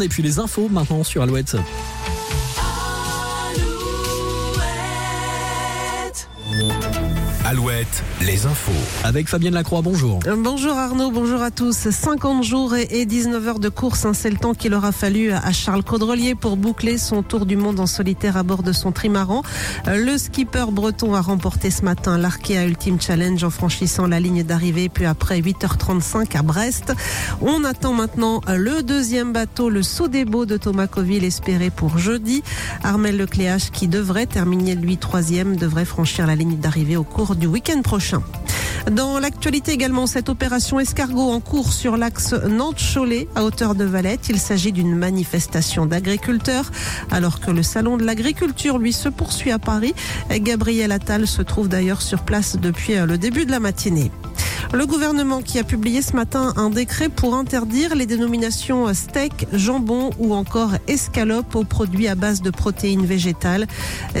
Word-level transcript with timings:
et 0.00 0.08
puis 0.08 0.22
les 0.22 0.38
infos 0.38 0.68
maintenant 0.70 1.04
sur 1.04 1.22
Alouette. 1.22 1.56
Alouette, 7.44 7.61
les 8.20 8.44
infos. 8.44 8.70
Avec 9.02 9.28
Fabienne 9.28 9.54
Lacroix, 9.54 9.80
bonjour. 9.80 10.18
Bonjour 10.36 10.76
Arnaud, 10.76 11.10
bonjour 11.10 11.40
à 11.40 11.50
tous. 11.50 11.90
50 11.90 12.44
jours 12.44 12.74
et 12.74 13.06
19 13.06 13.48
heures 13.48 13.58
de 13.58 13.70
course, 13.70 14.04
hein, 14.04 14.12
c'est 14.12 14.28
le 14.28 14.36
temps 14.36 14.52
qu'il 14.52 14.74
aura 14.74 14.92
fallu 14.92 15.32
à 15.32 15.52
Charles 15.52 15.82
Caudrelier 15.82 16.34
pour 16.34 16.58
boucler 16.58 16.98
son 16.98 17.22
tour 17.22 17.46
du 17.46 17.56
monde 17.56 17.80
en 17.80 17.86
solitaire 17.86 18.36
à 18.36 18.42
bord 18.42 18.62
de 18.62 18.72
son 18.72 18.92
trimaran. 18.92 19.42
Euh, 19.88 20.04
Le 20.04 20.18
skipper 20.18 20.66
breton 20.70 21.14
a 21.14 21.22
remporté 21.22 21.70
ce 21.70 21.82
matin 21.82 22.18
l'Arkea 22.18 22.66
Ultimate 22.66 23.02
Challenge 23.02 23.42
en 23.42 23.50
franchissant 23.50 24.06
la 24.06 24.20
ligne 24.20 24.42
d'arrivée, 24.42 24.90
puis 24.90 25.06
après 25.06 25.40
8h35 25.40 26.36
à 26.36 26.42
Brest. 26.42 26.92
On 27.40 27.64
attend 27.64 27.94
maintenant 27.94 28.42
euh, 28.48 28.56
le 28.56 28.82
deuxième 28.82 29.32
bateau, 29.32 29.70
le 29.70 29.82
Sodebo 29.82 30.44
de 30.44 30.58
Thomas 30.58 30.88
Coville, 30.88 31.24
espéré 31.24 31.70
pour 31.70 31.96
jeudi. 31.96 32.42
Armel 32.82 33.16
Lecléache, 33.16 33.70
qui 33.70 33.88
devrait 33.88 34.26
terminer 34.26 34.74
lui 34.74 34.98
troisième, 34.98 35.56
devrait 35.56 35.86
franchir 35.86 36.26
la 36.26 36.34
ligne 36.34 36.58
d'arrivée 36.58 36.98
au 36.98 37.04
cours 37.04 37.34
du 37.34 37.46
week-end 37.46 37.61
Dans 38.90 39.20
l'actualité 39.20 39.72
également, 39.72 40.06
cette 40.06 40.28
opération 40.28 40.80
escargot 40.80 41.30
en 41.30 41.40
cours 41.40 41.72
sur 41.72 41.96
l'axe 41.96 42.32
Nantes-Cholet 42.32 43.28
à 43.36 43.44
hauteur 43.44 43.74
de 43.74 43.84
Valette. 43.84 44.28
Il 44.28 44.38
s'agit 44.38 44.72
d'une 44.72 44.96
manifestation 44.96 45.86
d'agriculteurs 45.86 46.70
alors 47.10 47.40
que 47.40 47.50
le 47.50 47.62
salon 47.62 47.96
de 47.96 48.04
l'agriculture 48.04 48.78
lui 48.78 48.92
se 48.92 49.08
poursuit 49.08 49.52
à 49.52 49.58
Paris. 49.58 49.94
Gabriel 50.30 50.90
Attal 50.92 51.26
se 51.26 51.42
trouve 51.42 51.68
d'ailleurs 51.68 52.02
sur 52.02 52.24
place 52.24 52.56
depuis 52.56 52.94
le 52.96 53.18
début 53.18 53.46
de 53.46 53.52
la 53.52 53.60
matinée. 53.60 54.10
Le 54.72 54.86
gouvernement 54.86 55.42
qui 55.42 55.58
a 55.58 55.64
publié 55.64 56.00
ce 56.00 56.16
matin 56.16 56.54
un 56.56 56.70
décret 56.70 57.10
pour 57.10 57.34
interdire 57.34 57.94
les 57.94 58.06
dénominations 58.06 58.92
steak, 58.94 59.46
jambon 59.52 60.10
ou 60.18 60.32
encore 60.32 60.70
escalope 60.88 61.54
aux 61.54 61.64
produits 61.64 62.08
à 62.08 62.14
base 62.14 62.40
de 62.40 62.48
protéines 62.50 63.04
végétales. 63.04 63.66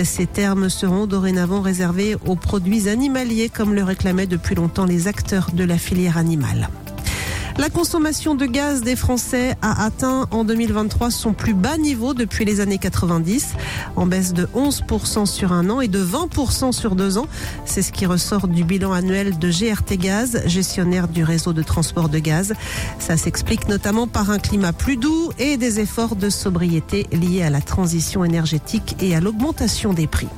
Ces 0.04 0.26
termes 0.26 0.68
seront 0.68 1.06
dorénavant 1.06 1.62
réservés 1.62 2.16
aux 2.26 2.36
produits 2.36 2.90
animaliers 2.90 3.48
comme 3.48 3.74
le 3.74 3.82
réclamaient 3.82 4.26
depuis 4.26 4.54
longtemps 4.54 4.84
les 4.84 5.08
acteurs 5.08 5.50
de 5.54 5.64
la 5.64 5.78
filière 5.78 6.18
animale. 6.18 6.68
La 7.58 7.68
consommation 7.68 8.34
de 8.34 8.46
gaz 8.46 8.82
des 8.82 8.96
Français 8.96 9.56
a 9.60 9.84
atteint 9.84 10.26
en 10.30 10.44
2023 10.44 11.10
son 11.10 11.32
plus 11.32 11.52
bas 11.54 11.76
niveau 11.76 12.14
depuis 12.14 12.44
les 12.44 12.60
années 12.60 12.78
90, 12.78 13.54
en 13.96 14.06
baisse 14.06 14.32
de 14.32 14.46
11% 14.54 15.26
sur 15.26 15.52
un 15.52 15.68
an 15.68 15.80
et 15.80 15.88
de 15.88 16.02
20% 16.02 16.72
sur 16.72 16.96
deux 16.96 17.18
ans. 17.18 17.26
C'est 17.66 17.82
ce 17.82 17.92
qui 17.92 18.06
ressort 18.06 18.48
du 18.48 18.64
bilan 18.64 18.92
annuel 18.92 19.38
de 19.38 19.50
GRT 19.50 19.98
Gaz, 19.98 20.42
gestionnaire 20.46 21.08
du 21.08 21.24
réseau 21.24 21.52
de 21.52 21.62
transport 21.62 22.08
de 22.08 22.18
gaz. 22.18 22.54
Ça 22.98 23.16
s'explique 23.16 23.68
notamment 23.68 24.06
par 24.06 24.30
un 24.30 24.38
climat 24.38 24.72
plus 24.72 24.96
doux 24.96 25.30
et 25.38 25.56
des 25.56 25.78
efforts 25.78 26.16
de 26.16 26.30
sobriété 26.30 27.06
liés 27.12 27.42
à 27.42 27.50
la 27.50 27.60
transition 27.60 28.24
énergétique 28.24 28.96
et 29.00 29.14
à 29.14 29.20
l'augmentation 29.20 29.92
des 29.92 30.06
prix. 30.06 30.28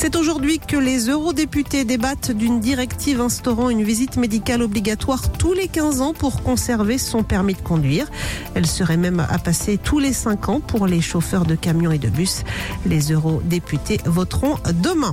C'est 0.00 0.14
aujourd'hui 0.14 0.60
que 0.60 0.76
les 0.76 1.10
eurodéputés 1.10 1.84
débattent 1.84 2.30
d'une 2.30 2.60
directive 2.60 3.20
instaurant 3.20 3.68
une 3.68 3.82
visite 3.82 4.16
médicale 4.16 4.62
obligatoire 4.62 5.32
tous 5.32 5.54
les 5.54 5.66
15 5.66 6.02
ans 6.02 6.14
pour 6.14 6.44
conserver 6.44 6.98
son 6.98 7.24
permis 7.24 7.54
de 7.54 7.60
conduire. 7.60 8.08
Elle 8.54 8.66
serait 8.66 8.96
même 8.96 9.18
à 9.18 9.38
passer 9.38 9.76
tous 9.76 9.98
les 9.98 10.12
5 10.12 10.50
ans 10.50 10.60
pour 10.60 10.86
les 10.86 11.00
chauffeurs 11.00 11.46
de 11.46 11.56
camions 11.56 11.90
et 11.90 11.98
de 11.98 12.10
bus. 12.10 12.44
Les 12.86 13.10
eurodéputés 13.10 13.98
voteront 14.04 14.54
demain. 14.72 15.10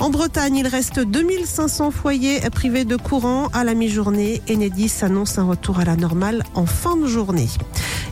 En 0.00 0.10
Bretagne, 0.10 0.56
il 0.56 0.66
reste 0.66 1.00
2500 1.00 1.90
foyers 1.90 2.40
privés 2.50 2.84
de 2.84 2.96
courant 2.96 3.48
à 3.52 3.64
la 3.64 3.74
mi-journée. 3.74 4.42
Enedis 4.50 4.92
annonce 5.02 5.38
un 5.38 5.44
retour 5.44 5.78
à 5.78 5.84
la 5.84 5.96
normale 5.96 6.42
en 6.54 6.66
fin 6.66 6.96
de 6.96 7.06
journée. 7.06 7.48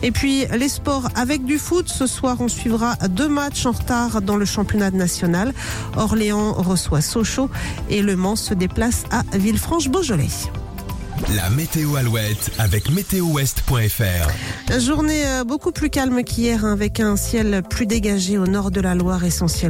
Et 0.03 0.11
puis 0.11 0.47
les 0.53 0.69
sports 0.69 1.09
avec 1.15 1.45
du 1.45 1.59
foot. 1.59 1.89
Ce 1.89 2.07
soir, 2.07 2.37
on 2.41 2.49
suivra 2.49 2.97
deux 3.09 3.29
matchs 3.29 3.67
en 3.67 3.73
retard 3.73 4.23
dans 4.23 4.37
le 4.37 4.45
championnat 4.45 4.91
national. 4.91 5.53
Orléans 5.97 6.53
reçoit 6.55 7.01
Sochaux 7.01 7.51
et 7.91 8.03
Le 8.03 8.17
Mans 8.17 8.37
se 8.37 8.55
déplace 8.55 9.05
à 9.11 9.23
Villefranche-Beaujolais. 9.37 10.51
La 11.37 11.49
météo 11.51 11.95
Alouette 11.97 12.51
avec 12.59 12.91
météowest.fr. 12.91 14.79
Journée 14.81 15.27
euh, 15.27 15.45
beaucoup 15.45 15.71
plus 15.71 15.89
calme 15.89 16.25
qu'hier 16.25 16.65
hein, 16.65 16.73
avec 16.73 17.01
un 17.01 17.17
ciel 17.17 17.63
plus 17.69 17.87
dégagé 17.87 18.39
au 18.39 18.47
nord 18.47 18.71
de 18.71 18.81
la 18.81 18.95
Loire 18.95 19.25
essentiellement. 19.25 19.63